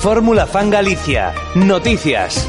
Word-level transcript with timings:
Fórmula 0.00 0.46
Fan 0.46 0.70
Galicia. 0.70 1.34
Noticias. 1.56 2.48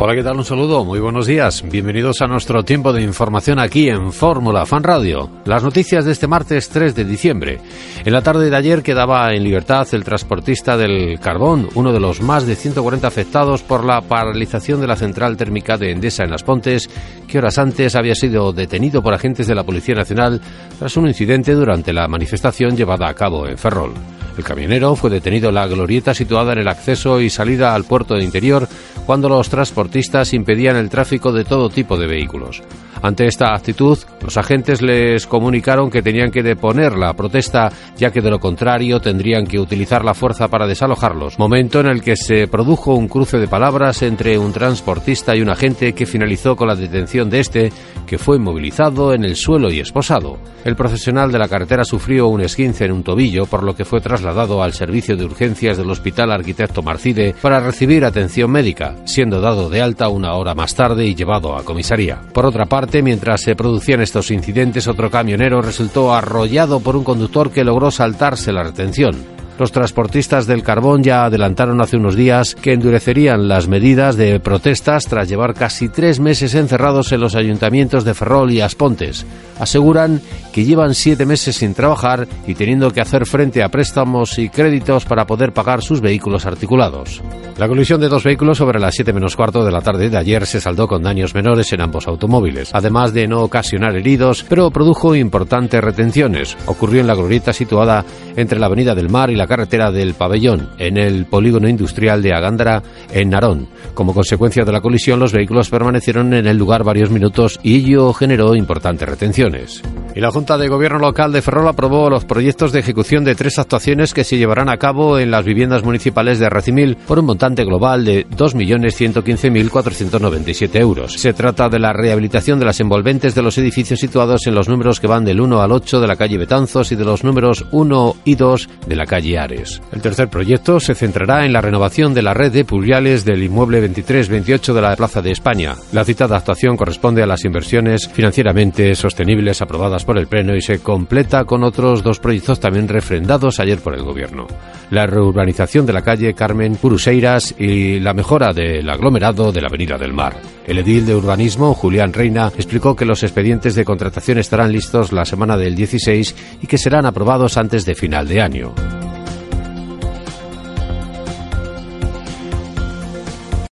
Hola, 0.00 0.16
¿qué 0.16 0.24
tal? 0.24 0.38
Un 0.38 0.44
saludo, 0.44 0.84
muy 0.84 0.98
buenos 0.98 1.26
días. 1.26 1.62
Bienvenidos 1.62 2.20
a 2.20 2.26
nuestro 2.26 2.64
tiempo 2.64 2.92
de 2.92 3.02
información 3.02 3.60
aquí 3.60 3.88
en 3.88 4.12
Fórmula 4.12 4.66
Fan 4.66 4.82
Radio. 4.82 5.30
Las 5.44 5.62
noticias 5.62 6.04
de 6.04 6.10
este 6.10 6.26
martes 6.26 6.68
3 6.68 6.96
de 6.96 7.04
diciembre. 7.04 7.60
En 8.04 8.12
la 8.12 8.22
tarde 8.22 8.50
de 8.50 8.56
ayer 8.56 8.82
quedaba 8.82 9.32
en 9.32 9.44
libertad 9.44 9.86
el 9.92 10.02
transportista 10.02 10.76
del 10.76 11.20
carbón, 11.20 11.68
uno 11.76 11.92
de 11.92 12.00
los 12.00 12.20
más 12.20 12.44
de 12.44 12.56
140 12.56 13.06
afectados 13.06 13.62
por 13.62 13.84
la 13.84 14.00
paralización 14.00 14.80
de 14.80 14.88
la 14.88 14.96
central 14.96 15.36
térmica 15.36 15.76
de 15.76 15.92
Endesa 15.92 16.24
en 16.24 16.30
Las 16.32 16.42
Pontes, 16.42 16.90
que 17.28 17.38
horas 17.38 17.58
antes 17.58 17.94
había 17.94 18.16
sido 18.16 18.52
detenido 18.52 19.00
por 19.00 19.14
agentes 19.14 19.46
de 19.46 19.54
la 19.54 19.62
Policía 19.62 19.94
Nacional 19.94 20.40
tras 20.76 20.96
un 20.96 21.06
incidente 21.06 21.54
durante 21.54 21.92
la 21.92 22.08
manifestación 22.08 22.76
llevada 22.76 23.08
a 23.08 23.14
cabo 23.14 23.46
en 23.46 23.56
Ferrol. 23.56 23.92
El 24.36 24.44
camionero 24.44 24.96
fue 24.96 25.10
detenido 25.10 25.48
en 25.48 25.56
la 25.56 25.66
glorieta 25.66 26.14
situada 26.14 26.52
en 26.52 26.60
el 26.60 26.68
acceso 26.68 27.20
y 27.20 27.30
salida 27.30 27.74
al 27.74 27.84
puerto 27.84 28.14
de 28.14 28.24
interior 28.24 28.68
cuando 29.06 29.28
los 29.28 29.48
transportistas 29.48 30.32
impedían 30.32 30.76
el 30.76 30.88
tráfico 30.88 31.32
de 31.32 31.44
todo 31.44 31.68
tipo 31.68 31.98
de 31.98 32.06
vehículos. 32.06 32.62
Ante 33.02 33.26
esta 33.26 33.54
actitud, 33.54 33.98
los 34.22 34.36
agentes 34.36 34.82
les 34.82 35.26
comunicaron 35.26 35.90
que 35.90 36.02
tenían 36.02 36.30
que 36.30 36.42
deponer 36.42 36.96
la 36.96 37.14
protesta, 37.14 37.70
ya 37.96 38.10
que 38.10 38.20
de 38.20 38.30
lo 38.30 38.38
contrario 38.38 39.00
tendrían 39.00 39.46
que 39.46 39.58
utilizar 39.58 40.04
la 40.04 40.14
fuerza 40.14 40.48
para 40.48 40.66
desalojarlos, 40.66 41.38
momento 41.38 41.80
en 41.80 41.86
el 41.86 42.02
que 42.02 42.16
se 42.16 42.46
produjo 42.46 42.94
un 42.94 43.08
cruce 43.08 43.38
de 43.38 43.48
palabras 43.48 44.02
entre 44.02 44.38
un 44.38 44.52
transportista 44.52 45.34
y 45.34 45.40
un 45.40 45.48
agente 45.48 45.94
que 45.94 46.06
finalizó 46.06 46.56
con 46.56 46.68
la 46.68 46.76
detención 46.76 47.30
de 47.30 47.40
este, 47.40 47.72
que 48.06 48.18
fue 48.18 48.36
inmovilizado 48.36 49.14
en 49.14 49.24
el 49.24 49.36
suelo 49.36 49.70
y 49.70 49.80
esposado. 49.80 50.38
El 50.64 50.76
profesional 50.76 51.32
de 51.32 51.38
la 51.38 51.48
carretera 51.48 51.84
sufrió 51.84 52.28
un 52.28 52.42
esguince 52.42 52.84
en 52.84 52.92
un 52.92 53.02
tobillo, 53.02 53.46
por 53.46 53.62
lo 53.62 53.74
que 53.74 53.84
fue 53.86 54.00
trasladado 54.00 54.62
al 54.62 54.74
servicio 54.74 55.16
de 55.16 55.24
urgencias 55.24 55.78
del 55.78 55.90
Hospital 55.90 56.32
Arquitecto 56.32 56.82
Marcide 56.82 57.34
para 57.40 57.60
recibir 57.60 58.04
atención 58.04 58.50
médica, 58.50 58.96
siendo 59.04 59.40
dado 59.40 59.70
de 59.70 59.80
alta 59.80 60.08
una 60.08 60.34
hora 60.34 60.54
más 60.54 60.74
tarde 60.74 61.06
y 61.06 61.14
llevado 61.14 61.56
a 61.56 61.64
comisaría. 61.64 62.20
Por 62.34 62.44
otra 62.44 62.66
parte, 62.66 62.89
mientras 63.02 63.42
se 63.42 63.54
producían 63.54 64.00
estos 64.00 64.30
incidentes, 64.30 64.88
otro 64.88 65.10
camionero 65.10 65.62
resultó 65.62 66.12
arrollado 66.12 66.80
por 66.80 66.96
un 66.96 67.04
conductor 67.04 67.50
que 67.50 67.64
logró 67.64 67.90
saltarse 67.90 68.52
la 68.52 68.64
retención. 68.64 69.39
Los 69.60 69.72
transportistas 69.72 70.46
del 70.46 70.62
carbón 70.62 71.02
ya 71.02 71.26
adelantaron 71.26 71.82
hace 71.82 71.98
unos 71.98 72.16
días 72.16 72.54
que 72.54 72.72
endurecerían 72.72 73.46
las 73.46 73.68
medidas 73.68 74.16
de 74.16 74.40
protestas 74.40 75.04
tras 75.04 75.28
llevar 75.28 75.52
casi 75.52 75.90
tres 75.90 76.18
meses 76.18 76.54
encerrados 76.54 77.12
en 77.12 77.20
los 77.20 77.34
ayuntamientos 77.34 78.06
de 78.06 78.14
Ferrol 78.14 78.50
y 78.52 78.62
Aspontes. 78.62 79.26
Aseguran 79.58 80.22
que 80.54 80.64
llevan 80.64 80.94
siete 80.94 81.26
meses 81.26 81.56
sin 81.56 81.74
trabajar 81.74 82.26
y 82.46 82.54
teniendo 82.54 82.90
que 82.90 83.02
hacer 83.02 83.26
frente 83.26 83.62
a 83.62 83.68
préstamos 83.68 84.38
y 84.38 84.48
créditos 84.48 85.04
para 85.04 85.26
poder 85.26 85.52
pagar 85.52 85.82
sus 85.82 86.00
vehículos 86.00 86.46
articulados. 86.46 87.20
La 87.58 87.68
colisión 87.68 88.00
de 88.00 88.08
dos 88.08 88.24
vehículos 88.24 88.56
sobre 88.56 88.80
las 88.80 88.94
7 88.94 89.12
menos 89.12 89.36
cuarto 89.36 89.62
de 89.62 89.70
la 89.70 89.82
tarde 89.82 90.08
de 90.08 90.16
ayer 90.16 90.46
se 90.46 90.62
saldó 90.62 90.88
con 90.88 91.02
daños 91.02 91.34
menores 91.34 91.70
en 91.74 91.82
ambos 91.82 92.08
automóviles, 92.08 92.70
además 92.72 93.12
de 93.12 93.28
no 93.28 93.42
ocasionar 93.42 93.94
heridos, 93.96 94.46
pero 94.48 94.70
produjo 94.70 95.14
importantes 95.14 95.84
retenciones. 95.84 96.56
Ocurrió 96.64 97.02
en 97.02 97.06
la 97.06 97.14
glorieta 97.14 97.52
situada 97.52 98.02
entre 98.34 98.58
la 98.58 98.64
Avenida 98.64 98.94
del 98.94 99.10
Mar 99.10 99.28
y 99.28 99.36
la 99.36 99.46
carretera 99.50 99.90
del 99.90 100.14
Pabellón, 100.14 100.68
en 100.78 100.96
el 100.96 101.26
polígono 101.26 101.68
industrial 101.68 102.22
de 102.22 102.32
Agándara, 102.32 102.84
en 103.12 103.30
Narón. 103.30 103.66
Como 103.94 104.14
consecuencia 104.14 104.64
de 104.64 104.70
la 104.70 104.80
colisión, 104.80 105.18
los 105.18 105.32
vehículos 105.32 105.68
permanecieron 105.68 106.32
en 106.34 106.46
el 106.46 106.56
lugar 106.56 106.84
varios 106.84 107.10
minutos 107.10 107.58
y 107.64 107.78
ello 107.78 108.12
generó 108.12 108.54
importantes 108.54 109.08
retenciones. 109.08 109.82
Y 110.14 110.20
la 110.20 110.30
Junta 110.30 110.58
de 110.58 110.68
Gobierno 110.68 110.98
Local 110.98 111.32
de 111.32 111.42
Ferrol 111.42 111.68
aprobó 111.68 112.10
los 112.10 112.24
proyectos 112.24 112.72
de 112.72 112.80
ejecución 112.80 113.24
de 113.24 113.34
tres 113.34 113.58
actuaciones 113.58 114.12
que 114.12 114.24
se 114.24 114.38
llevarán 114.38 114.68
a 114.68 114.76
cabo 114.76 115.18
en 115.18 115.30
las 115.30 115.44
viviendas 115.44 115.84
municipales 115.84 116.38
de 116.38 116.50
Recimil 116.50 116.96
por 116.96 117.18
un 117.18 117.26
montante 117.26 117.64
global 117.64 118.04
de 118.04 118.26
2.115.497 118.28 120.80
euros. 120.80 121.14
Se 121.14 121.32
trata 121.32 121.68
de 121.68 121.78
la 121.78 121.92
rehabilitación 121.92 122.58
de 122.58 122.64
las 122.64 122.80
envolventes 122.80 123.34
de 123.34 123.42
los 123.42 123.58
edificios 123.58 124.00
situados 124.00 124.46
en 124.46 124.54
los 124.54 124.68
números 124.68 125.00
que 125.00 125.06
van 125.06 125.24
del 125.24 125.40
1 125.40 125.60
al 125.60 125.72
8 125.72 126.00
de 126.00 126.06
la 126.06 126.16
calle 126.16 126.38
Betanzos 126.38 126.92
y 126.92 126.96
de 126.96 127.04
los 127.04 127.24
números 127.24 127.66
1 127.70 128.16
y 128.24 128.34
2 128.34 128.68
de 128.86 128.96
la 128.96 129.06
calle 129.06 129.38
Ares. 129.38 129.80
El 129.92 130.02
tercer 130.02 130.28
proyecto 130.28 130.80
se 130.80 130.94
centrará 130.94 131.44
en 131.44 131.52
la 131.52 131.60
renovación 131.60 132.14
de 132.14 132.22
la 132.22 132.34
red 132.34 132.52
de 132.52 132.64
pluviales 132.64 133.24
del 133.24 133.42
inmueble 133.42 133.82
23-28 133.88 134.72
de 134.72 134.80
la 134.80 134.96
Plaza 134.96 135.22
de 135.22 135.30
España. 135.30 135.76
La 135.92 136.04
citada 136.04 136.36
actuación 136.36 136.76
corresponde 136.76 137.22
a 137.22 137.26
las 137.26 137.44
inversiones 137.44 138.08
financieramente 138.08 138.94
sostenibles 138.94 139.62
por 140.04 140.18
el 140.18 140.26
Pleno 140.26 140.54
y 140.54 140.60
se 140.60 140.80
completa 140.80 141.44
con 141.44 141.64
otros 141.64 142.02
dos 142.02 142.18
proyectos 142.18 142.60
también 142.60 142.88
refrendados 142.88 143.60
ayer 143.60 143.78
por 143.78 143.94
el 143.94 144.02
Gobierno. 144.02 144.46
La 144.90 145.06
reurbanización 145.06 145.86
de 145.86 145.92
la 145.92 146.02
calle 146.02 146.34
Carmen 146.34 146.76
Puruseiras 146.76 147.54
y 147.58 148.00
la 148.00 148.14
mejora 148.14 148.52
del 148.52 148.88
aglomerado 148.88 149.52
de 149.52 149.60
la 149.60 149.68
Avenida 149.68 149.98
del 149.98 150.12
Mar. 150.12 150.36
El 150.66 150.78
edil 150.78 151.06
de 151.06 151.14
urbanismo, 151.14 151.74
Julián 151.74 152.12
Reina, 152.12 152.52
explicó 152.56 152.94
que 152.94 153.04
los 153.04 153.22
expedientes 153.22 153.74
de 153.74 153.84
contratación 153.84 154.38
estarán 154.38 154.72
listos 154.72 155.12
la 155.12 155.24
semana 155.24 155.56
del 155.56 155.74
16 155.74 156.58
y 156.62 156.66
que 156.66 156.78
serán 156.78 157.06
aprobados 157.06 157.56
antes 157.56 157.84
de 157.84 157.94
final 157.94 158.28
de 158.28 158.40
año. 158.40 158.74